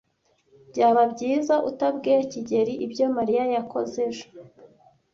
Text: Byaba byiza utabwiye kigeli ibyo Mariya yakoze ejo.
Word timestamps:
Byaba 0.69 1.01
byiza 1.13 1.55
utabwiye 1.69 2.19
kigeli 2.31 2.73
ibyo 2.85 3.05
Mariya 3.15 3.43
yakoze 3.55 3.97
ejo. 4.09 4.27